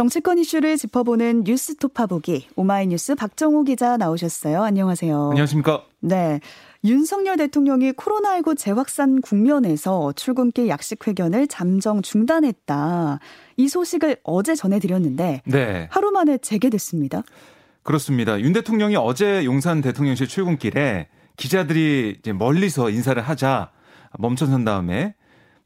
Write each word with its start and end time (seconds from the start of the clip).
정치권 0.00 0.38
이슈를 0.38 0.78
짚어보는 0.78 1.44
뉴스토파 1.44 2.06
보기 2.06 2.46
오마이뉴스 2.56 3.16
박정호 3.16 3.64
기자 3.64 3.98
나오셨어요. 3.98 4.62
안녕하세요. 4.62 5.28
안녕하십니까? 5.32 5.82
네. 6.00 6.40
윤석열 6.84 7.36
대통령이 7.36 7.92
코로나19 7.92 8.56
재확산 8.56 9.20
국면에서 9.20 10.14
출근길 10.16 10.68
약식 10.68 11.06
회견을 11.06 11.48
잠정 11.48 12.00
중단했다. 12.00 13.18
이 13.58 13.68
소식을 13.68 14.16
어제 14.22 14.54
전해드렸는데 14.54 15.42
네. 15.44 15.88
하루 15.90 16.12
만에 16.12 16.38
재개됐습니다. 16.38 17.22
그렇습니다. 17.82 18.40
윤 18.40 18.54
대통령이 18.54 18.96
어제 18.96 19.44
용산 19.44 19.82
대통령실 19.82 20.28
출근길에 20.28 21.08
기자들이 21.36 22.16
이제 22.20 22.32
멀리서 22.32 22.88
인사를 22.88 23.20
하자 23.20 23.70
멈춰선 24.18 24.64
다음에 24.64 25.14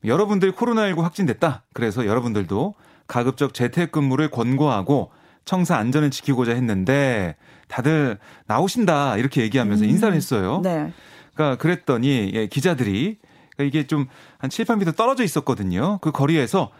여러분들 0.04 0.50
코로나19 0.50 1.02
확진됐다. 1.02 1.62
그래서 1.72 2.04
여러분들도 2.04 2.74
가급적 3.06 3.54
재택근무를 3.54 4.30
권고하고 4.30 5.10
청사 5.44 5.76
안전을 5.76 6.10
지키고자 6.10 6.52
했는데 6.52 7.36
다들 7.68 8.18
나오신다 8.46 9.16
이렇게 9.18 9.42
얘기하면서 9.42 9.84
음. 9.84 9.90
인사를 9.90 10.14
했어요. 10.14 10.60
네. 10.62 10.92
그러니까 11.34 11.60
그랬더니 11.60 12.30
예, 12.34 12.46
기자들이 12.46 13.18
그러니까 13.56 13.64
이게 13.64 13.86
좀 13.86 14.08
한 14.44 14.50
7, 14.50 14.66
8미터 14.66 14.94
떨어져 14.94 15.24
있었거든요. 15.24 15.98
그 16.02 16.12
거리에서 16.12 16.70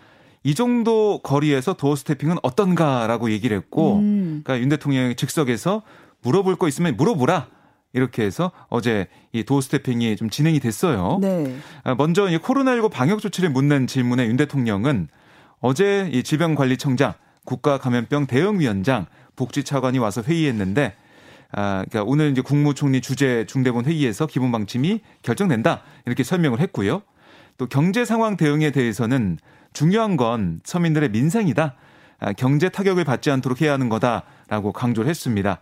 이 0.42 0.54
정도 0.54 1.20
거리에서 1.22 1.72
도어 1.72 1.96
스태핑은 1.96 2.36
어떤가라고 2.42 3.30
얘기를 3.30 3.56
했고, 3.56 4.00
음. 4.00 4.42
그러니까 4.44 4.62
윤 4.62 4.68
대통령이 4.68 5.14
즉석에서 5.14 5.80
물어볼 6.20 6.56
거 6.56 6.68
있으면 6.68 6.94
물어보라. 6.98 7.46
이렇게 7.94 8.22
해서 8.22 8.50
어제 8.68 9.06
이 9.32 9.44
도어 9.44 9.62
스태핑이 9.62 10.16
좀 10.16 10.28
진행이 10.28 10.60
됐어요. 10.60 11.16
네. 11.22 11.56
아, 11.84 11.94
먼저 11.94 12.28
이 12.28 12.36
코로나19 12.36 12.90
방역 12.90 13.20
조치를 13.20 13.48
묻는 13.48 13.86
질문에 13.86 14.26
윤 14.26 14.36
대통령은 14.36 15.08
어제 15.66 16.10
이 16.12 16.22
질병관리청장, 16.22 17.14
국가감염병 17.46 18.26
대응위원장, 18.26 19.06
복지차관이 19.34 19.98
와서 19.98 20.22
회의했는데 20.22 20.92
아, 21.52 21.86
그러니까 21.88 22.02
오늘 22.02 22.32
이제 22.32 22.42
국무총리 22.42 23.00
주재 23.00 23.46
중대본 23.46 23.86
회의에서 23.86 24.26
기본 24.26 24.52
방침이 24.52 25.00
결정된다 25.22 25.80
이렇게 26.04 26.22
설명을 26.22 26.60
했고요. 26.60 27.00
또 27.56 27.66
경제 27.66 28.04
상황 28.04 28.36
대응에 28.36 28.72
대해서는 28.72 29.38
중요한 29.72 30.18
건 30.18 30.60
서민들의 30.64 31.08
민생이다. 31.12 31.74
아, 32.20 32.32
경제 32.34 32.68
타격을 32.68 33.04
받지 33.04 33.30
않도록 33.30 33.62
해야 33.62 33.72
하는 33.72 33.88
거다라고 33.88 34.70
강조를 34.74 35.08
했습니다. 35.08 35.60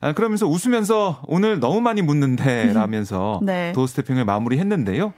아, 0.00 0.12
그러면서 0.12 0.46
웃으면서 0.46 1.22
오늘 1.26 1.58
너무 1.58 1.80
많이 1.80 2.02
묻는데 2.02 2.72
라면서 2.72 3.40
네. 3.44 3.72
doorstepping을 3.72 4.24
마무리했는데요. 4.24 5.12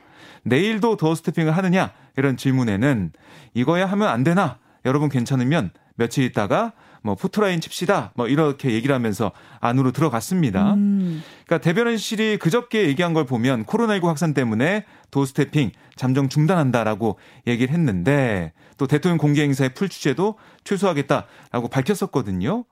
내일도 0.44 0.96
doorstepping을 0.96 1.54
하느냐 1.54 1.92
이런 2.16 2.36
질문에는 2.36 3.12
이거야 3.54 3.86
하면 3.86 4.08
안 4.08 4.24
되나 4.24 4.58
여러분 4.84 5.08
괜찮으면 5.08 5.70
며칠 5.94 6.24
있다가 6.24 6.72
뭐 7.02 7.14
포토라인 7.16 7.60
칩시다 7.60 8.12
뭐 8.14 8.28
이렇게 8.28 8.72
얘기를 8.72 8.94
하면서 8.94 9.32
안으로 9.60 9.92
들어갔습니다. 9.92 10.74
음. 10.74 11.22
그러니까 11.46 11.58
대변인실이 11.58 12.38
그저께 12.38 12.86
얘기한 12.88 13.12
걸 13.12 13.26
보면 13.26 13.64
코로나19 13.64 14.04
확산 14.04 14.34
때문에 14.34 14.84
doorstepping 15.10 15.72
잠정 15.96 16.28
중단한다라고 16.28 17.18
얘기를 17.46 17.74
했는데 17.74 18.52
또 18.78 18.86
대통령 18.86 19.18
공개 19.18 19.42
행사의 19.42 19.74
풀 19.74 19.88
취재도 19.88 20.36
취소하겠다라고 20.64 21.68
밝혔었거든요. 21.68 22.64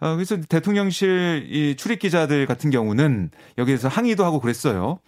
어, 0.00 0.14
그래서 0.14 0.38
대통령실 0.40 1.48
이 1.50 1.76
출입 1.76 1.98
기자들 2.00 2.46
같은 2.46 2.70
경우는 2.70 3.30
여기에서 3.58 3.88
항의도 3.88 4.24
하고 4.24 4.40
그랬어요. 4.40 4.98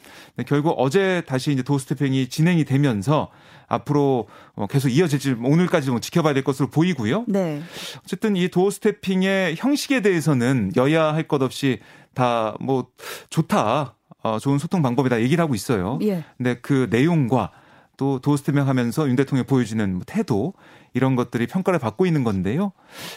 결국 0.47 0.75
어제 0.79 1.23
다시 1.27 1.53
이제 1.53 1.63
도스태핑이 1.63 2.29
진행이 2.29 2.65
되면서 2.65 3.29
앞으로 3.69 4.29
뭐 4.55 4.67
계속 4.67 4.89
이어질지 4.91 5.37
오늘까지도 5.43 5.93
뭐 5.93 6.01
지켜봐야 6.01 6.35
될 6.35 6.45
것으로 6.45 6.69
보이고요. 6.69 7.25
네. 7.29 7.63
어쨌든 8.05 8.37
이 8.37 8.49
도어 8.49 8.71
스태핑의 8.71 9.57
형식에 9.57 10.01
대해서는 10.03 10.73
여야 10.77 11.15
할 11.15 11.27
것 11.29 11.41
없이 11.43 11.81
다 12.15 12.57
뭐 12.61 12.89
좋다. 13.31 13.97
어, 14.25 14.39
좋은 14.39 14.59
소통 14.59 14.83
방법이다 14.83 15.21
얘기를 15.23 15.43
하고 15.43 15.55
있어요. 15.55 15.99
예. 16.03 16.23
근데 16.37 16.55
그 16.61 16.87
내용과 16.91 17.51
또 17.97 18.19
doorstepping 18.21 18.67
하면서 18.69 19.09
윤 19.09 19.17
대통령이 19.17 19.47
보여주는 19.47 19.95
뭐 19.95 20.03
태도 20.07 20.55
이런 20.95 21.17
것들이 21.17 21.47
평가를 21.47 21.79
받고 21.79 22.07
있는 22.07 22.25
건데요. 22.25 22.73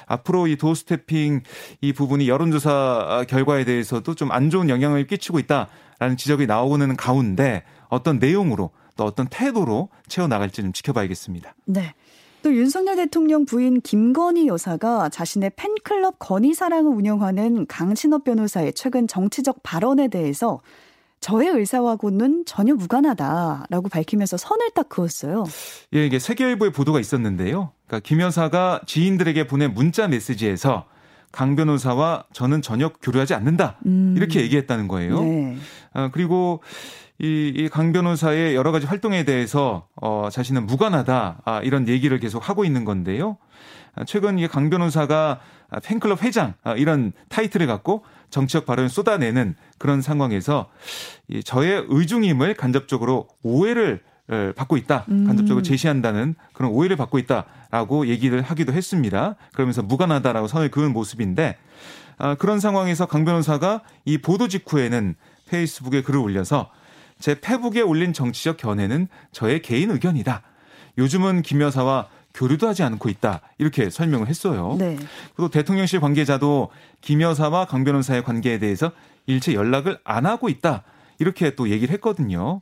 앞으로 0.06 0.48
이 0.48 0.56
doorstepping 0.56 1.42
이 1.82 1.94
부분이 1.94 2.30
여론조사 2.30 3.26
결과에 3.28 3.66
대해서도 3.66 4.14
좀 4.14 4.32
안 4.32 4.50
좋은 4.50 4.70
영향을 4.70 5.08
끼치고 5.08 5.40
있다라는 5.40 6.18
지적이 6.18 6.48
나오는 6.48 6.96
가운데 6.98 7.64
어떤 7.90 8.20
내용으로 8.20 8.72
또 8.98 9.06
어떤 9.06 9.28
태도로 9.28 9.90
채워나갈지 10.08 10.62
좀 10.62 10.74
지켜봐야겠습니다. 10.74 11.56
네. 11.66 11.94
또 12.42 12.54
윤석열 12.56 12.96
대통령 12.98 13.46
부인 13.46 13.82
김건희 13.82 14.48
여사가 14.48 15.10
자신의 15.10 15.52
팬클럽 15.56 16.20
건희 16.20 16.54
사랑을 16.54 16.92
운영하는 16.92 17.66
강신업 17.66 18.24
변호사의 18.24 18.74
최근 18.74 19.08
정치적 19.08 19.64
발언에 19.64 20.10
대해서 20.10 20.60
저의 21.26 21.48
의사와고는 21.50 22.44
전혀 22.46 22.76
무관하다라고 22.76 23.90
밝히면서 23.90 24.38
선을 24.38 24.70
딱 24.76 24.90
그었어요. 24.90 25.46
예, 25.96 26.06
이게 26.06 26.20
세계일보의 26.20 26.72
보도가 26.72 27.00
있었는데요. 27.00 27.72
그러니까 27.88 28.08
김 28.08 28.22
여사가 28.22 28.82
지인들에게 28.86 29.48
보낸 29.48 29.74
문자 29.74 30.08
메시지에서 30.08 30.86
강 31.32 31.56
변호사와 31.56 32.26
저는 32.32 32.62
전혀 32.62 32.90
교류하지 32.90 33.34
않는다 33.34 33.80
음. 33.88 34.14
이렇게 34.16 34.40
얘기했다는 34.42 34.88
거예요. 34.88 35.20
네. 35.20 35.58
아, 35.94 36.12
그리고 36.14 36.62
이, 37.18 37.52
이강 37.56 37.92
변호사의 37.92 38.54
여러 38.54 38.72
가지 38.72 38.86
활동에 38.86 39.26
대해서 39.26 39.88
어, 39.96 40.30
자신은 40.32 40.68
무관하다 40.68 41.42
아, 41.44 41.60
이런 41.62 41.88
얘기를 41.88 42.20
계속 42.20 42.48
하고 42.48 42.66
있는 42.66 42.86
건데요. 42.86 43.38
아, 43.96 44.04
최근 44.06 44.38
이강 44.38 44.70
변호사가 44.70 45.40
팬클럽 45.84 46.22
회장 46.22 46.54
아, 46.64 46.76
이런 46.76 47.14
타이틀을 47.30 47.66
갖고 47.66 48.04
정치적 48.30 48.66
발언을 48.66 48.90
쏟아내는 48.90 49.56
그런 49.78 50.02
상황에서 50.02 50.70
이 51.28 51.44
저의 51.44 51.86
의중임을 51.88 52.56
간접적으로 52.56 53.28
오해를 53.44 54.02
받고 54.56 54.78
있다. 54.78 55.06
음. 55.10 55.26
간접적으로 55.28 55.62
제시한다는 55.62 56.36
그런 56.54 56.72
오해를 56.72 56.96
받고 56.98 57.20
있다라고 57.20 58.08
얘기를 58.08 58.42
하기도 58.42 58.74
했습니다. 58.74 59.36
그러면서 59.54 59.84
무관하다라고 59.84 60.48
선을 60.48 60.72
그은 60.72 60.94
모습인데 60.94 61.58
아, 62.18 62.36
그런 62.36 62.60
상황에서 62.60 63.06
강 63.06 63.26
변호사가 63.26 63.82
이 64.06 64.18
보도 64.18 64.48
직후에는 64.48 65.16
페이스북에 65.50 66.02
글을 66.02 66.20
올려서 66.20 66.72
제 67.20 67.40
페북에 67.40 67.82
올린 67.82 68.14
정치적 68.14 68.58
견해는 68.58 69.08
저의 69.32 69.62
개인 69.62 69.92
의견이다. 69.92 70.42
요즘은 70.98 71.42
김 71.42 71.62
여사와 71.62 72.08
교류도 72.36 72.68
하지 72.68 72.84
않고 72.84 73.10
있다. 73.10 73.42
이렇게 73.58 73.90
설명을 73.90 74.28
했어요. 74.28 74.76
네. 74.78 74.98
그리고 75.36 75.50
대통령실 75.50 76.00
관계자도 76.00 76.70
김 77.02 77.22
여사와 77.22 77.66
강 77.66 77.84
변호사의 77.84 78.24
관계에 78.24 78.60
대해서 78.60 78.92
일체 79.26 79.54
연락을 79.54 80.00
안 80.04 80.26
하고 80.26 80.50
있다. 80.50 80.84
이렇게 81.18 81.56
또 81.56 81.70
얘기를 81.70 81.94
했거든요. 81.96 82.62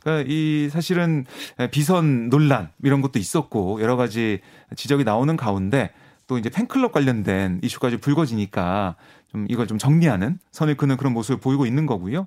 그러니까 0.00 0.30
이 0.30 0.68
사실은 0.70 1.26
비선 1.70 2.28
논란 2.28 2.70
이런 2.84 3.00
것도 3.00 3.18
있었고 3.18 3.80
여러 3.82 3.96
가지 3.96 4.40
지적이 4.76 5.04
나오는 5.04 5.36
가운데 5.36 5.90
또 6.26 6.38
이제 6.38 6.50
팬클럽 6.50 6.92
관련된 6.92 7.60
이슈까지 7.62 7.96
불거지니까 7.96 8.96
좀 9.32 9.46
이걸 9.48 9.66
좀 9.66 9.78
정리하는 9.78 10.38
선을 10.52 10.76
그는 10.76 10.96
그런 10.96 11.14
모습을 11.14 11.40
보이고 11.40 11.66
있는 11.66 11.86
거고요. 11.86 12.26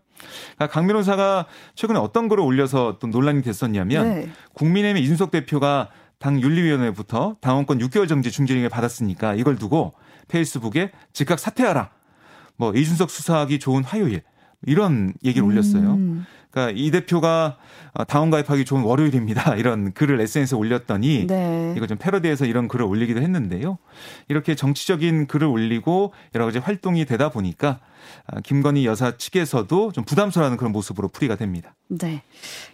그러니까 0.55 0.67
강 0.67 0.87
변호사가 0.87 1.45
최근에 1.75 1.99
어떤 1.99 2.27
글을 2.27 2.43
올려서 2.43 2.97
또 2.99 3.07
논란이 3.07 3.43
됐었냐면 3.43 4.09
네. 4.09 4.29
국민의힘 4.53 5.01
이준석 5.03 5.31
대표가 5.31 5.89
당 6.21 6.39
윤리위원회부터 6.39 7.35
당원권 7.41 7.79
6개월 7.79 8.07
정지 8.07 8.31
중징을 8.31 8.69
받았으니까 8.69 9.33
이걸 9.33 9.57
두고 9.57 9.93
페이스북에 10.27 10.91
즉각 11.11 11.39
사퇴하라. 11.39 11.89
뭐 12.57 12.71
이준석 12.73 13.09
수사하기 13.09 13.59
좋은 13.59 13.83
화요일 13.83 14.21
이런 14.65 15.13
얘기를 15.25 15.45
올렸어요. 15.45 15.97
음. 16.51 16.53
그러니까 16.53 16.73
이 16.77 16.91
대표가 16.91 17.57
어, 17.93 18.03
당원 18.05 18.29
가입하기 18.29 18.65
좋은 18.65 18.83
월요일입니다. 18.83 19.55
이런 19.57 19.93
글을 19.93 20.21
SNS에 20.21 20.57
올렸더니 20.57 21.27
네. 21.27 21.73
이거 21.75 21.87
좀 21.87 21.97
패러디해서 21.97 22.45
이런 22.45 22.67
글을 22.67 22.85
올리기도 22.85 23.21
했는데요. 23.21 23.77
이렇게 24.29 24.55
정치적인 24.55 25.27
글을 25.27 25.47
올리고 25.47 26.13
여러 26.35 26.45
가지 26.45 26.59
활동이 26.59 27.05
되다 27.05 27.29
보니까 27.29 27.79
아, 28.27 28.39
김건희 28.41 28.85
여사 28.85 29.17
측에서도 29.17 29.91
좀 29.91 30.03
부담스러워하는 30.05 30.57
그런 30.57 30.71
모습으로 30.71 31.09
풀이가 31.09 31.35
됩니다. 31.35 31.75
네. 31.87 32.23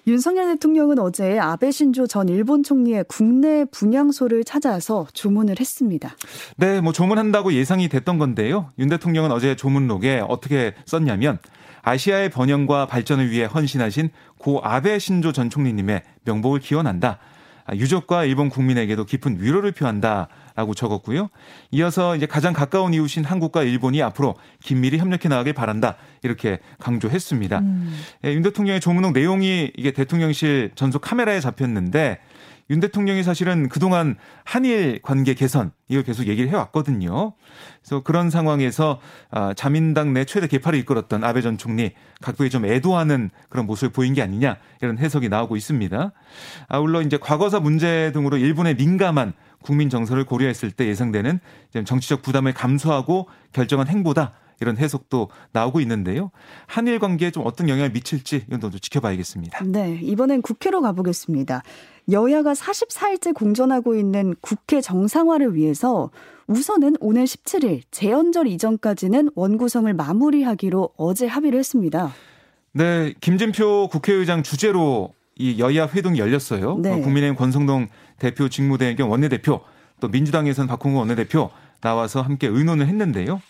윤석열 0.05 0.53
대통령은 0.53 0.99
어제 0.99 1.39
아베 1.39 1.71
신조 1.71 2.07
전 2.07 2.29
일본 2.29 2.63
총리의 2.63 3.05
국내 3.07 3.65
분향소를 3.65 4.43
찾아서 4.43 5.07
조문을 5.13 5.59
했습니다. 5.59 6.15
네, 6.57 6.79
뭐 6.81 6.93
조문한다고 6.93 7.53
예상이 7.53 7.89
됐던 7.89 8.19
건데요. 8.19 8.71
윤 8.79 8.89
대통령은 8.89 9.31
어제 9.31 9.55
조문록에 9.55 10.23
어떻게 10.27 10.75
썼냐면 10.85 11.39
아시아의 11.87 12.29
번영과 12.29 12.85
발전을 12.85 13.31
위해 13.31 13.45
헌신하신 13.45 14.09
고 14.37 14.59
아베 14.61 14.99
신조 14.99 15.31
전 15.31 15.49
총리님의 15.49 16.03
명복을 16.25 16.59
기원한다. 16.59 17.19
아, 17.65 17.75
유족과 17.75 18.25
일본 18.25 18.49
국민에게도 18.49 19.05
깊은 19.05 19.41
위로를 19.41 19.71
표한다. 19.71 20.27
라고 20.55 20.73
적었고요. 20.73 21.29
이어서 21.69 22.15
이제 22.15 22.25
가장 22.25 22.51
가까운 22.51 22.91
이웃인 22.91 23.23
한국과 23.23 23.61
일본이 23.61 24.01
앞으로 24.01 24.33
긴밀히 24.63 24.97
협력해 24.97 25.29
나가길 25.29 25.53
바란다. 25.53 25.97
이렇게 26.23 26.57
강조했습니다. 26.79 27.59
음. 27.59 27.95
예, 28.25 28.33
윤 28.33 28.41
대통령의 28.41 28.81
조문록 28.81 29.11
내용이 29.11 29.71
이게 29.77 29.91
대통령실 29.91 30.71
전속 30.73 31.03
카메라에 31.03 31.39
잡혔는데 31.41 32.17
윤 32.69 32.79
대통령이 32.79 33.23
사실은 33.23 33.69
그동안 33.69 34.15
한일 34.43 34.99
관계 35.01 35.33
개선 35.33 35.71
이걸 35.87 36.03
계속 36.03 36.27
얘기를 36.27 36.49
해왔거든요. 36.49 37.33
그래서 37.81 38.03
그런 38.03 38.29
상황에서 38.29 38.99
아, 39.31 39.53
자민당 39.53 40.13
내 40.13 40.25
최대 40.25 40.47
개파를 40.47 40.77
이끌었던 40.79 41.23
아베 41.23 41.41
전 41.41 41.57
총리 41.57 41.91
각국에 42.21 42.49
좀 42.49 42.65
애도하는 42.65 43.29
그런 43.49 43.65
모습을 43.65 43.89
보인 43.89 44.13
게 44.13 44.21
아니냐 44.21 44.57
이런 44.81 44.97
해석이 44.97 45.29
나오고 45.29 45.55
있습니다. 45.55 46.11
아울러 46.67 47.01
이제 47.01 47.17
과거사 47.17 47.61
문제 47.61 48.11
등으로 48.13 48.37
일본에 48.37 48.73
민감한 48.73 49.33
국민 49.61 49.89
정서를 49.89 50.25
고려했을 50.25 50.71
때 50.71 50.87
예상되는 50.87 51.39
정치적 51.85 52.21
부담을 52.21 52.53
감수하고 52.53 53.27
결정한 53.53 53.87
행보다 53.87 54.33
이런 54.59 54.77
해석도 54.77 55.29
나오고 55.51 55.79
있는데요. 55.81 56.31
한일 56.65 56.99
관계에 56.99 57.31
좀 57.31 57.43
어떤 57.45 57.69
영향을 57.69 57.91
미칠지 57.91 58.43
이건 58.47 58.59
또 58.59 58.69
지켜봐야겠습니다. 58.71 59.63
네, 59.65 59.99
이번엔 60.01 60.41
국회로 60.41 60.81
가보겠습니다. 60.81 61.63
여야가 62.11 62.53
44일째 62.53 63.33
공전하고 63.33 63.95
있는 63.95 64.35
국회 64.41 64.81
정상화를 64.81 65.55
위해서 65.55 66.09
우선은 66.47 66.95
오늘 67.01 67.25
17일 67.25 67.81
재연절 67.91 68.47
이전까지는 68.47 69.31
원구성을 69.35 69.93
마무리하기로 69.93 70.91
어제 70.95 71.27
합의를 71.27 71.59
했습니다. 71.59 72.13
네, 72.71 73.13
김진표 73.19 73.89
국회의장 73.89 74.43
주재로 74.43 75.13
이 75.35 75.59
여야 75.59 75.87
회동이 75.87 76.19
열렸어요. 76.19 76.77
네. 76.77 77.01
국민의힘 77.01 77.35
권성동 77.35 77.89
대표 78.17 78.49
직무대행경 78.49 79.11
원내대표 79.11 79.61
또 79.99 80.07
민주당에서는 80.07 80.67
박홍구 80.67 80.99
원내대표 80.99 81.49
나와서 81.81 82.21
함께 82.21 82.47
의논을 82.47 82.87
했는데요. 82.87 83.41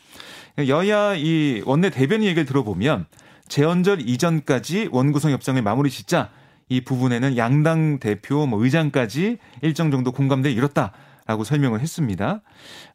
여야 0.65 1.13
이 1.15 1.61
원내 1.65 1.91
대변인 1.91 2.27
얘기를 2.27 2.45
들어보면 2.45 3.05
재헌절 3.47 4.01
이전까지 4.01 4.89
원구성 4.91 5.31
협상을 5.31 5.61
마무리 5.61 5.89
짓자 5.89 6.29
이 6.67 6.81
부분에는 6.81 7.37
양당 7.37 7.99
대표 7.99 8.45
뭐 8.47 8.63
의장까지 8.63 9.37
일정 9.61 9.91
정도 9.91 10.11
공감대 10.11 10.51
이뤘다라고 10.51 11.43
설명을 11.43 11.79
했습니다. 11.79 12.41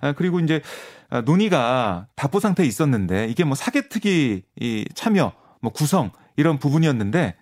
아, 0.00 0.12
그리고 0.12 0.40
이제 0.40 0.60
논의가 1.24 2.06
답보 2.16 2.40
상태에 2.40 2.66
있었는데 2.66 3.28
이게 3.28 3.44
뭐 3.44 3.54
사개특위 3.54 4.42
이 4.60 4.84
참여 4.94 5.32
뭐 5.60 5.72
구성 5.72 6.10
이런 6.36 6.58
부분이었는데 6.58 7.36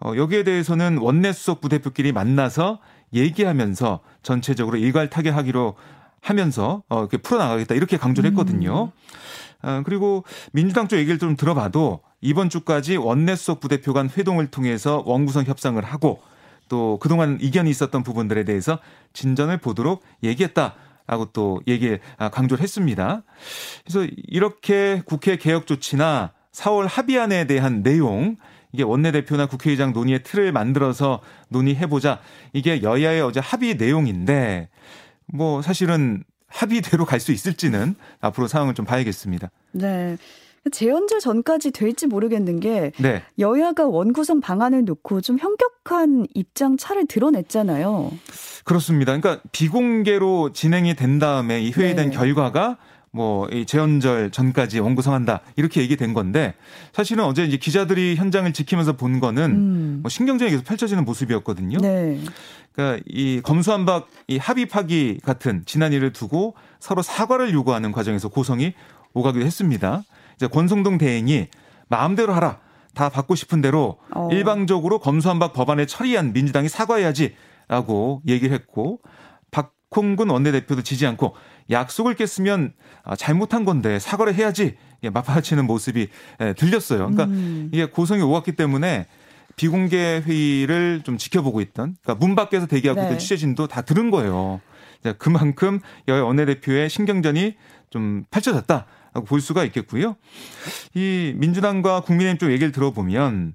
어, 0.00 0.14
여기에 0.16 0.42
대해서는 0.42 0.98
원내 0.98 1.32
수석 1.32 1.60
부대표끼리 1.60 2.10
만나서 2.12 2.80
얘기하면서 3.14 4.00
전체적으로 4.22 4.76
일괄 4.76 5.08
타결하기로 5.08 5.76
하면서 6.20 6.82
어, 6.88 7.00
이렇게 7.00 7.18
풀어 7.18 7.38
나가겠다 7.38 7.74
이렇게 7.74 7.96
강조를 7.96 8.30
했거든요. 8.30 8.86
음. 8.86 8.90
어, 9.62 9.82
그리고 9.84 10.24
민주당 10.52 10.88
쪽 10.88 10.96
얘기를 10.98 11.18
좀 11.18 11.36
들어봐도 11.36 12.00
이번 12.20 12.48
주까지 12.48 12.96
원내 12.96 13.36
수석 13.36 13.60
부대표 13.60 13.92
간 13.92 14.08
회동을 14.08 14.48
통해서 14.48 15.02
원구성 15.06 15.44
협상을 15.44 15.82
하고 15.82 16.22
또 16.68 16.98
그동안 17.00 17.38
이견이 17.40 17.68
있었던 17.70 18.02
부분들에 18.02 18.44
대해서 18.44 18.78
진전을 19.12 19.58
보도록 19.58 20.02
얘기했다. 20.22 20.74
라고 21.06 21.26
또 21.32 21.60
얘기 21.66 21.98
아, 22.16 22.30
강조를 22.30 22.62
했습니다. 22.62 23.22
그래서 23.84 24.08
이렇게 24.28 25.02
국회 25.04 25.36
개혁 25.36 25.66
조치나 25.66 26.32
4월 26.52 26.86
합의안에 26.88 27.46
대한 27.46 27.82
내용 27.82 28.36
이게 28.72 28.82
원내대표나 28.82 29.46
국회의장 29.46 29.92
논의의 29.92 30.22
틀을 30.22 30.52
만들어서 30.52 31.20
논의해보자. 31.48 32.20
이게 32.52 32.82
여야의 32.82 33.20
어제 33.20 33.40
합의 33.40 33.74
내용인데 33.76 34.70
뭐 35.26 35.60
사실은 35.60 36.24
합의대로 36.52 37.04
갈 37.04 37.20
수 37.22 37.32
있을지는 37.32 37.94
앞으로 38.20 38.48
상황을 38.48 38.74
좀 38.74 38.84
봐야겠습니다. 38.84 39.50
네. 39.72 40.16
재연절 40.70 41.20
전까지 41.20 41.72
될지 41.72 42.06
모르겠는 42.06 42.60
게 42.60 42.92
네. 42.98 43.22
여야가 43.38 43.86
원구성 43.86 44.40
방안을 44.40 44.84
놓고 44.84 45.20
좀 45.20 45.38
현격한 45.38 46.26
입장 46.34 46.76
차를 46.76 47.06
드러냈잖아요. 47.06 48.12
그렇습니다. 48.64 49.16
그러니까 49.16 49.42
비공개로 49.52 50.52
진행이 50.52 50.94
된 50.94 51.18
다음에 51.18 51.60
이 51.60 51.72
회의된 51.72 52.10
네. 52.10 52.16
결과가 52.16 52.76
뭐이 53.14 53.66
재연절 53.66 54.30
전까지 54.30 54.80
원구성한다 54.80 55.40
이렇게 55.56 55.82
얘기된 55.82 56.14
건데 56.14 56.54
사실은 56.92 57.24
어제 57.24 57.44
이제 57.44 57.58
기자들이 57.58 58.16
현장을 58.16 58.50
지키면서 58.52 58.96
본 58.96 59.20
거는 59.20 59.44
음. 59.50 59.98
뭐 60.02 60.08
신경전이 60.08 60.50
계속 60.50 60.64
펼쳐지는 60.64 61.04
모습이었거든요. 61.04 61.78
네. 61.78 62.20
그러니까 62.72 63.02
이 63.06 63.40
검수한박 63.42 64.08
이 64.28 64.38
합의 64.38 64.66
파기 64.66 65.20
같은 65.22 65.62
지난 65.66 65.92
일을 65.92 66.12
두고 66.12 66.54
서로 66.80 67.02
사과를 67.02 67.52
요구하는 67.52 67.92
과정에서 67.92 68.28
고성이 68.28 68.74
오가기도 69.12 69.44
했습니다. 69.44 70.02
이제 70.36 70.46
권성동 70.46 70.98
대행이 70.98 71.48
마음대로 71.88 72.32
하라. 72.32 72.58
다 72.94 73.08
받고 73.08 73.34
싶은 73.34 73.62
대로 73.62 73.98
어. 74.14 74.28
일방적으로 74.30 74.98
검수한박 74.98 75.54
법안에 75.54 75.86
처리한 75.86 76.32
민주당이 76.32 76.68
사과해야지라고 76.68 78.22
얘기를 78.28 78.54
했고 78.54 79.00
박홍근 79.50 80.28
원내대표도 80.28 80.82
지지 80.82 81.06
않고 81.06 81.34
약속을 81.70 82.14
깼으면 82.14 82.74
아, 83.04 83.16
잘못한 83.16 83.64
건데 83.64 83.98
사과를 83.98 84.34
해야지 84.34 84.76
맞받치는 85.02 85.66
모습이 85.66 86.08
들렸어요. 86.56 86.98
그러니까 86.98 87.24
음. 87.24 87.70
이게 87.72 87.86
고성이 87.86 88.22
오갔기 88.22 88.52
때문에 88.52 89.06
비공개 89.56 90.22
회의를 90.24 91.02
좀 91.04 91.18
지켜보고 91.18 91.60
있던 91.60 91.96
그러니까 92.02 92.14
문 92.24 92.34
밖에서 92.34 92.66
대기하고 92.66 93.00
네. 93.00 93.06
있던 93.06 93.18
취재진도 93.18 93.66
다 93.68 93.82
들은 93.82 94.10
거예요. 94.10 94.60
그만큼 95.18 95.80
여야 96.08 96.22
원내대표의 96.22 96.88
신경전이 96.88 97.56
좀 97.90 98.24
펼쳐졌다. 98.30 98.86
라고 99.14 99.26
볼 99.26 99.40
수가 99.40 99.64
있겠고요. 99.64 100.16
이 100.94 101.34
민주당과 101.36 102.00
국민의힘 102.00 102.38
쪽 102.38 102.50
얘기를 102.50 102.72
들어보면 102.72 103.54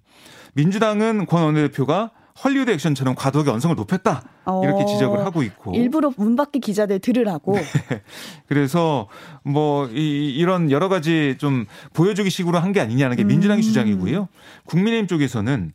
민주당은 0.53 1.25
권 1.25 1.43
원내대표가 1.43 2.11
헐리우드 2.43 2.69
액션처럼 2.71 3.15
과도하게 3.15 3.49
언성을 3.51 3.75
높였다. 3.75 4.21
이렇게 4.63 4.83
어, 4.83 4.85
지적을 4.85 5.19
하고 5.25 5.43
있고. 5.43 5.73
일부러 5.75 6.11
문 6.17 6.35
밖에 6.35 6.59
기자들 6.59 6.99
들으라고. 6.99 7.53
네. 7.89 8.01
그래서 8.47 9.07
뭐 9.43 9.87
이, 9.87 10.29
이런 10.35 10.69
여러 10.71 10.87
가지 10.89 11.35
좀 11.39 11.65
보여주기 11.93 12.29
식으로 12.29 12.59
한 12.59 12.71
게 12.71 12.79
아니냐는 12.81 13.15
게 13.17 13.23
민주당의 13.23 13.61
음. 13.61 13.63
주장이고요. 13.63 14.27
국민의힘 14.65 15.07
쪽에서는 15.07 15.71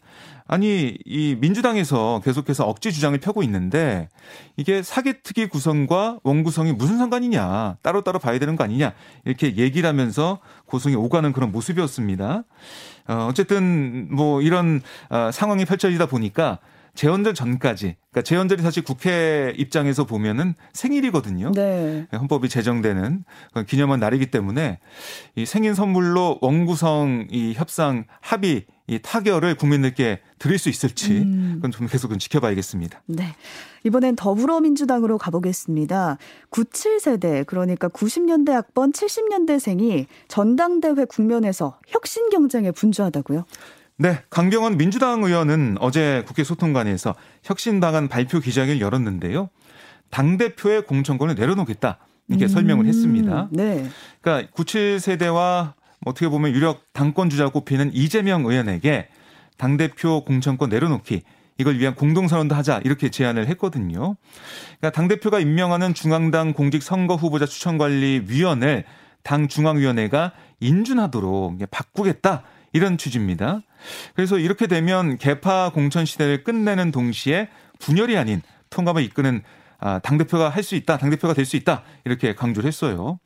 아니 0.53 0.99
이 1.07 1.35
민주당에서 1.41 2.21
계속해서 2.23 2.67
억지 2.67 2.93
주장을 2.93 3.19
펴고 3.19 3.43
있는데 3.45 4.11
이게 4.59 4.83
사개특위 4.83 5.47
구성과 5.47 6.19
원구성이 6.25 6.75
무슨 6.75 6.99
상관이냐 6.99 7.79
따로따로 7.81 8.19
봐야 8.19 8.39
되는 8.39 8.55
거 8.55 8.63
아니냐 8.63 8.93
이렇게 9.25 9.57
얘기를 9.57 9.89
하면서 9.89 10.41
고성이 10.67 10.95
오가는 10.95 11.33
그런 11.33 11.53
모습이었습니다. 11.53 12.45
어, 13.09 13.27
어쨌든 13.31 14.15
뭐 14.15 14.43
이런 14.43 14.83
어, 15.09 15.31
상황이 15.33 15.65
펼쳐지다 15.65 16.05
보니까 16.05 16.59
재헌절 16.95 17.35
전까지, 17.35 17.97
그러니까 18.11 18.23
재헌절이 18.23 18.63
사실 18.63 18.85
국회 18.85 19.53
입장에서 19.57 20.05
보면은 20.05 20.55
생일이거든요. 20.73 21.53
네. 21.53 22.07
헌법이 22.13 22.49
제정되는 22.49 23.25
기념한 23.67 24.01
날이기 24.01 24.31
때문에 24.31 24.79
이 25.35 25.47
생일 25.47 25.75
선물로 25.75 26.39
원구성 26.43 27.29
이 27.31 27.55
협상 27.55 28.05
합의 28.21 28.67
이 28.87 28.99
타결을 29.01 29.55
국민들께 29.55 30.21
드릴 30.39 30.59
수 30.59 30.69
있을지 30.69 31.19
음. 31.19 31.53
그건 31.57 31.71
좀 31.71 31.87
계속 31.87 32.09
좀 32.09 32.19
지켜봐야겠습니다. 32.19 33.03
네. 33.07 33.35
이번엔 33.85 34.17
더불어민주당으로 34.17 35.19
가보겠습니다. 35.19 36.19
97세대 36.51 37.47
그러니까 37.47 37.89
90년대 37.89 38.51
학번 38.51 38.93
70년대생이 38.93 40.07
전당대회 40.29 41.05
국면에서 41.07 41.79
혁신 41.89 42.29
경쟁에 42.31 42.71
분주하다고요? 42.71 43.45
네, 43.99 44.19
강병원 44.31 44.79
민주당 44.79 45.23
의원은 45.23 45.77
어제 45.81 46.25
국회 46.27 46.45
소통관에서 46.45 47.15
혁신 47.43 47.81
방안 47.81 48.09
발표 48.09 48.41
기자회견을 48.41 48.81
열었는데요. 48.81 49.49
당 50.11 50.37
대표의 50.39 50.85
공천권을 50.87 51.35
내려놓겠다 51.35 51.99
이렇게 52.29 52.47
음, 52.47 52.49
설명을 52.49 52.87
했습니다. 52.87 53.49
네. 53.51 53.87
그러니까 54.21 54.51
97세대와 54.55 55.75
어떻게 56.05 56.29
보면 56.29 56.53
유력 56.53 56.93
당권 56.93 57.31
주자 57.31 57.49
꼽히는 57.49 57.93
이재명 57.95 58.45
의원에게 58.45 59.09
당 59.57 59.77
대표 59.77 60.25
공천권 60.25 60.71
내려놓기 60.71 61.23
이걸 61.59 61.79
위한 61.79 61.95
공동선언도 61.95 62.55
하자 62.55 62.81
이렇게 62.85 63.11
제안을 63.11 63.47
했거든요. 63.49 64.17
그러니까 64.79 64.91
당 64.91 65.09
대표가 65.09 65.39
임명하는 65.39 65.95
중앙당 65.95 66.55
공직 66.55 66.83
선거 66.83 67.15
후보자 67.15 67.47
추천관리위원회를 67.47 68.85
당 69.23 69.49
중앙위원회가 69.49 70.33
인준하도록 70.61 71.59
바꾸겠다 71.71 72.43
이런 72.73 72.99
취지입니다. 72.99 73.63
그래서 74.15 74.39
이렇게 74.39 74.67
되면 74.67 75.19
개파 75.19 75.71
공천 75.71 76.05
시대를 76.05 76.45
끝내는 76.45 76.91
동시에 76.91 77.49
분열이 77.79 78.17
아닌 78.17 78.43
통합을 78.71 79.03
이끄는 79.03 79.43
아, 79.85 79.99
당대표가 79.99 80.49
할 80.49 80.63
수 80.63 80.77
있다, 80.77 80.97
당대표가 80.97 81.35
될 81.35 81.45
수 81.45 81.57
있다, 81.57 81.83
이렇게 82.05 82.37
강조를 82.37 82.69
했어요. 82.69 83.19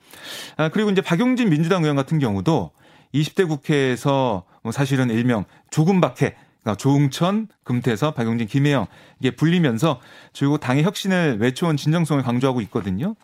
아, 0.56 0.70
그리고 0.70 0.90
이제 0.90 1.02
박용진 1.02 1.50
민주당 1.50 1.82
의원 1.82 1.96
같은 1.96 2.18
경우도 2.18 2.70
20대 3.14 3.46
국회에서 3.46 4.44
뭐 4.62 4.72
사실은 4.72 5.10
일명 5.10 5.44
조금 5.70 6.00
밖에 6.00 6.34
그러니까 6.62 6.78
조응천, 6.78 7.48
금태서, 7.62 8.14
박용진, 8.14 8.48
김혜영 8.48 8.86
이게 9.20 9.30
불리면서 9.36 10.00
그리고 10.36 10.58
당의 10.58 10.82
혁신을 10.82 11.38
외쳐온 11.40 11.76
진정성을 11.76 12.22
강조하고 12.24 12.60
있거든요. 12.62 13.14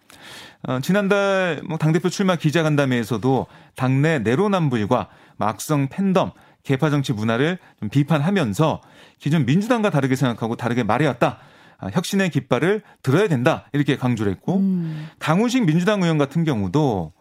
어, 0.68 0.78
지난달 0.80 1.60
뭐 1.66 1.76
당대표 1.78 2.08
출마 2.08 2.36
기자간담회에서도 2.36 3.46
당내 3.74 4.20
내로남불과 4.20 5.08
막성 5.38 5.88
팬덤, 5.88 6.30
개파 6.62 6.90
정치 6.90 7.12
문화를 7.12 7.58
좀 7.80 7.88
비판하면서 7.88 8.80
기존 9.18 9.44
민주당과 9.46 9.90
다르게 9.90 10.16
생각하고 10.16 10.56
다르게 10.56 10.82
말해왔다. 10.82 11.38
아, 11.78 11.88
혁신의 11.92 12.30
깃발을 12.30 12.82
들어야 13.02 13.26
된다 13.26 13.66
이렇게 13.72 13.96
강조를 13.96 14.30
했고 14.30 14.58
음. 14.58 15.08
강훈식 15.18 15.64
민주당 15.66 16.02
의원 16.02 16.16
같은 16.16 16.44
경우도 16.44 17.12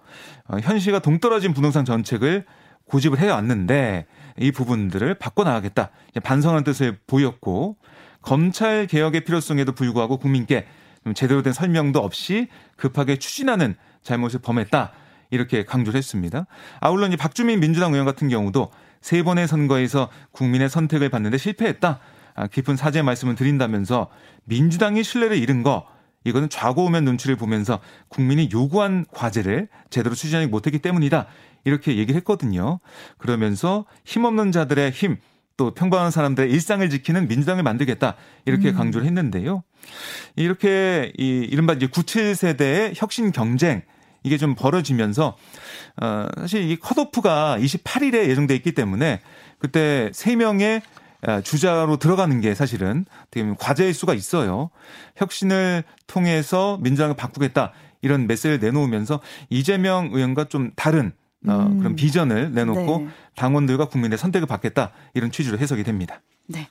어, 0.47 0.57
현시가 0.59 0.99
동떨어진 0.99 1.53
부동산 1.53 1.83
정책을 1.83 2.45
고집을 2.85 3.17
해왔는데 3.19 4.05
이 4.37 4.51
부분들을 4.51 5.15
바꿔나가겠다 5.15 5.89
반성하는 6.23 6.63
뜻을 6.63 6.99
보였고 7.07 7.77
검찰 8.21 8.85
개혁의 8.85 9.23
필요성에도 9.23 9.71
불구하고 9.71 10.17
국민께 10.17 10.67
제대로 11.15 11.41
된 11.41 11.53
설명도 11.53 11.99
없이 11.99 12.47
급하게 12.75 13.15
추진하는 13.15 13.75
잘못을 14.03 14.41
범했다 14.41 14.91
이렇게 15.31 15.63
강조를 15.63 15.97
했습니다. 15.97 16.45
아울러 16.81 17.07
이 17.07 17.17
박주민 17.17 17.59
민주당 17.59 17.93
의원 17.93 18.05
같은 18.05 18.27
경우도 18.27 18.69
세 19.01 19.23
번의 19.23 19.47
선거에서 19.47 20.09
국민의 20.31 20.69
선택을 20.69 21.09
받는데 21.09 21.37
실패했다. 21.37 21.99
아, 22.33 22.47
깊은 22.47 22.77
사죄 22.77 23.01
말씀을 23.01 23.35
드린다면서 23.35 24.09
민주당이 24.45 25.03
신뢰를 25.03 25.37
잃은 25.37 25.63
거 25.63 25.85
이거는 26.23 26.49
좌고우면 26.49 27.03
눈치를 27.03 27.35
보면서 27.35 27.79
국민이 28.07 28.49
요구한 28.53 29.05
과제를 29.11 29.67
제대로 29.89 30.15
추진하지 30.15 30.47
못했기 30.47 30.79
때문이다. 30.79 31.25
이렇게 31.63 31.97
얘기를 31.97 32.15
했거든요. 32.17 32.79
그러면서 33.17 33.85
힘없는 34.05 34.51
자들의 34.51 34.91
힘, 34.91 35.17
또 35.57 35.73
평범한 35.73 36.11
사람들의 36.11 36.51
일상을 36.51 36.87
지키는 36.89 37.27
민주당을 37.27 37.63
만들겠다. 37.63 38.15
이렇게 38.45 38.69
음. 38.69 38.75
강조를 38.75 39.05
했는데요. 39.07 39.63
이렇게 40.35 41.11
이 41.17 41.47
이른바 41.49 41.73
이제 41.73 41.87
97세대의 41.87 42.93
혁신 42.95 43.31
경쟁 43.31 43.81
이게 44.23 44.37
좀 44.37 44.55
벌어지면서 44.55 45.35
어 46.01 46.27
사실 46.39 46.69
이 46.69 46.75
컷오프가 46.77 47.57
28일에 47.59 48.29
예정돼 48.29 48.55
있기 48.55 48.73
때문에 48.73 49.21
그때 49.59 50.09
3명의 50.13 50.81
주자로 51.43 51.97
들어가는 51.97 52.41
게 52.41 52.55
사실은 52.55 53.05
어떻게 53.21 53.41
보면 53.41 53.55
과제일 53.57 53.93
수가 53.93 54.13
있어요. 54.13 54.69
혁신을 55.17 55.83
통해서 56.07 56.79
민주당을 56.81 57.15
바꾸겠다 57.15 57.73
이런 58.01 58.27
메시지를 58.27 58.59
내놓으면서 58.59 59.21
이재명 59.49 60.09
의원과 60.11 60.45
좀 60.45 60.71
다른 60.75 61.13
어, 61.47 61.67
음. 61.69 61.79
그런 61.79 61.95
비전을 61.95 62.51
내놓고 62.53 62.99
네. 62.99 63.07
당원들과 63.35 63.85
국민의 63.85 64.17
선택을 64.17 64.47
받겠다 64.47 64.91
이런 65.13 65.31
취지로 65.31 65.57
해석이 65.57 65.83
됩니다. 65.83 66.21
네. 66.47 66.67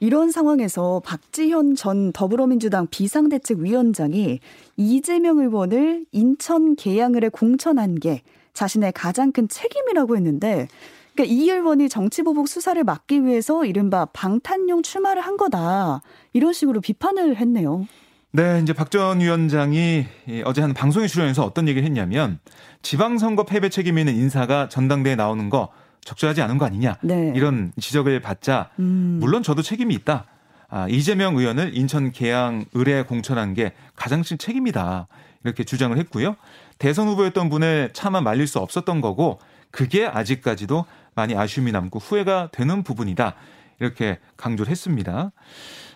이런 0.00 0.30
상황에서 0.30 1.02
박지현 1.04 1.76
전 1.76 2.10
더불어민주당 2.12 2.86
비상대책위원장이 2.90 4.40
이재명 4.76 5.38
의원을 5.38 6.06
인천 6.10 6.74
계양을에 6.74 7.28
공천한 7.28 7.94
게 7.96 8.22
자신의 8.54 8.92
가장 8.92 9.30
큰 9.30 9.46
책임이라고 9.46 10.16
했는데 10.16 10.68
그러니까 11.14 11.34
이 11.34 11.50
의원이 11.50 11.90
정치보복 11.90 12.48
수사를 12.48 12.82
막기 12.82 13.24
위해서 13.26 13.64
이른바 13.66 14.06
방탄용 14.06 14.82
출마를 14.82 15.20
한 15.20 15.36
거다 15.36 16.00
이런 16.32 16.54
식으로 16.54 16.80
비판을 16.80 17.36
했네요. 17.36 17.86
네, 18.32 18.60
이제 18.62 18.72
박 18.72 18.90
전 18.90 19.20
위원장이 19.20 20.06
어제 20.44 20.62
한 20.62 20.72
방송에 20.72 21.08
출연해서 21.08 21.44
어떤 21.44 21.68
얘기를 21.68 21.84
했냐면 21.86 22.38
지방선거 22.80 23.44
패배 23.44 23.68
책임 23.68 23.98
있는 23.98 24.14
인사가 24.14 24.68
전당대에 24.68 25.16
나오는 25.16 25.50
거 25.50 25.68
적절하지 26.04 26.42
않은 26.42 26.58
거 26.58 26.64
아니냐 26.64 26.96
네. 27.02 27.32
이런 27.34 27.72
지적을 27.78 28.20
받자 28.20 28.70
음. 28.78 29.18
물론 29.20 29.42
저도 29.42 29.62
책임이 29.62 29.94
있다. 29.94 30.26
아, 30.68 30.86
이재명 30.88 31.36
의원을 31.36 31.76
인천 31.76 32.12
계양 32.12 32.64
의뢰 32.74 33.02
공천한 33.02 33.54
게 33.54 33.72
가장 33.96 34.22
큰 34.22 34.38
책임이다. 34.38 35.08
이렇게 35.44 35.64
주장을 35.64 35.96
했고요. 35.96 36.36
대선 36.78 37.08
후보였던 37.08 37.50
분을 37.50 37.90
차마 37.92 38.20
말릴 38.20 38.46
수 38.46 38.58
없었던 38.58 39.00
거고 39.00 39.40
그게 39.70 40.06
아직까지도 40.06 40.84
많이 41.14 41.36
아쉬움이 41.36 41.72
남고 41.72 41.98
후회가 41.98 42.50
되는 42.52 42.82
부분이다. 42.82 43.34
이렇게 43.80 44.18
강조를 44.36 44.70
했습니다. 44.70 45.32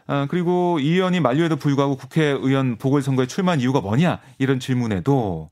아, 0.07 0.27
그리고 0.29 0.79
이 0.81 0.93
의원이 0.93 1.21
만료에도 1.21 1.57
불구하고 1.57 1.97
국회의원 1.97 2.77
보궐선거에 2.77 3.27
출마한 3.27 3.61
이유가 3.61 3.81
뭐냐 3.81 4.21
이런 4.39 4.61
질문에도 4.61 5.51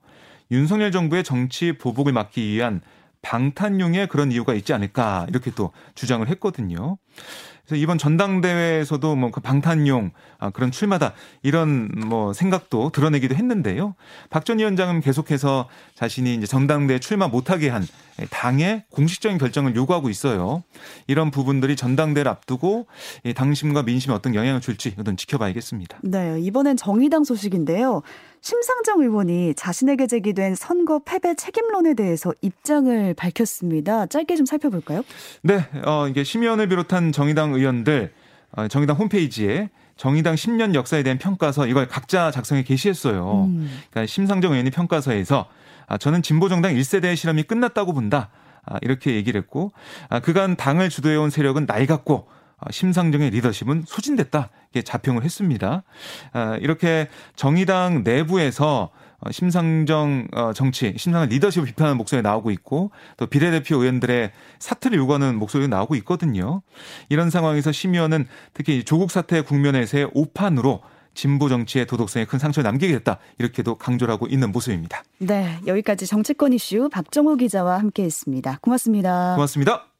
윤석열 0.50 0.92
정부의 0.92 1.24
정치 1.24 1.72
보복을 1.72 2.12
막기 2.12 2.46
위한 2.46 2.82
방탄용의 3.22 4.08
그런 4.08 4.30
이유가 4.32 4.54
있지 4.54 4.72
않을까 4.72 5.26
이렇게 5.28 5.50
또 5.54 5.70
주장을 5.94 6.26
했거든요. 6.28 6.98
그래서 7.64 7.76
이번 7.80 7.96
전당대회에서도 7.96 9.14
뭐 9.16 9.30
그 9.30 9.40
방탄용 9.40 10.10
아, 10.38 10.50
그런 10.50 10.72
출마다 10.72 11.14
이런 11.42 11.88
뭐 12.06 12.32
생각도 12.32 12.90
드러내기도 12.90 13.34
했는데요. 13.36 13.94
박 14.30 14.44
전 14.44 14.58
위원장은 14.58 15.00
계속해서 15.00 15.68
자신이 15.94 16.34
이제 16.34 16.46
전당대회 16.46 16.98
출마 16.98 17.28
못하게 17.28 17.68
한 17.68 17.86
당의 18.30 18.84
공식적인 18.90 19.38
결정을 19.38 19.76
요구하고 19.76 20.10
있어요. 20.10 20.64
이런 21.06 21.30
부분들이 21.30 21.76
전당대회를 21.76 22.28
앞두고 22.30 22.86
당심과 23.36 23.84
민심에 23.84 24.12
어떤 24.12 24.34
영향을 24.34 24.60
줄지 24.60 24.96
이건 24.98 25.16
지켜봐야겠습니다. 25.16 25.98
네, 26.02 26.40
이번엔 26.40 26.76
정의당 26.76 27.22
소식인데요. 27.22 28.02
심상정 28.42 29.00
의원이 29.00 29.54
자신에게 29.54 30.08
제기된 30.08 30.56
선거 30.56 30.98
패배 30.98 31.34
책임론에 31.34 31.94
대해서 31.94 32.34
입장을 32.42 33.14
밝혔습니다. 33.14 34.06
짧게 34.06 34.34
좀 34.34 34.46
살펴볼까요? 34.46 35.02
네, 35.42 35.64
어, 35.86 36.08
이게 36.08 36.24
심 36.24 36.42
의원을 36.42 36.68
비롯한 36.68 37.12
정의당 37.12 37.54
의원들 37.54 38.12
어, 38.56 38.66
정의당 38.66 38.96
홈페이지에 38.96 39.70
정의당 39.96 40.34
10년 40.34 40.74
역사에 40.74 41.04
대한 41.04 41.18
평가서 41.18 41.68
이걸 41.68 41.86
각자 41.86 42.32
작성해 42.32 42.64
게시했어요. 42.64 43.44
음. 43.44 43.70
그러니까 43.90 44.10
심상정 44.10 44.52
의원이 44.52 44.70
평가서에서 44.70 45.48
아, 45.86 45.96
저는 45.96 46.22
진보정당 46.22 46.74
1세대의 46.74 47.14
실험이 47.14 47.44
끝났다고 47.44 47.92
본다. 47.92 48.30
아, 48.64 48.78
이렇게 48.82 49.14
얘기를 49.14 49.40
했고 49.40 49.70
아, 50.08 50.18
그간 50.18 50.56
당을 50.56 50.88
주도해온 50.88 51.30
세력은 51.30 51.66
낡았고 51.66 52.14
어, 52.14 52.26
심상정의 52.70 53.30
리더십은 53.30 53.84
소진됐다. 53.86 54.50
이렇게 54.72 54.82
자평을 54.82 55.24
했습니다. 55.24 55.82
아, 56.32 56.56
이렇게 56.60 57.08
정의당 57.36 58.02
내부에서 58.04 58.90
어, 59.20 59.30
심상정 59.30 60.26
어, 60.32 60.52
정치, 60.52 60.94
심상정 60.96 61.28
리더십을 61.28 61.66
비판하는 61.66 61.96
목소리가 61.96 62.28
나오고 62.28 62.50
있고 62.50 62.90
또 63.16 63.26
비례대표 63.26 63.76
의원들의 63.76 64.32
사퇴를 64.58 64.98
요구하는 64.98 65.36
목소리가 65.36 65.74
나오고 65.74 65.94
있거든요. 65.96 66.62
이런 67.08 67.30
상황에서 67.30 67.70
심 67.70 67.94
의원은 67.94 68.26
특히 68.52 68.84
조국 68.84 69.10
사태 69.10 69.40
국면에서의 69.42 70.10
오판으로 70.12 70.80
진보 71.14 71.48
정치의 71.48 71.86
도덕성에 71.86 72.24
큰 72.24 72.38
상처를 72.38 72.64
남기게 72.68 72.92
됐다. 72.94 73.18
이렇게도 73.38 73.76
강조를 73.76 74.12
하고 74.12 74.26
있는 74.26 74.50
모습입니다. 74.50 75.02
네, 75.18 75.58
여기까지 75.66 76.06
정치권 76.06 76.54
이슈 76.54 76.88
박정호 76.90 77.36
기자와 77.36 77.78
함께했습니다. 77.78 78.58
고맙습니다. 78.62 79.34
고맙습니다. 79.34 79.91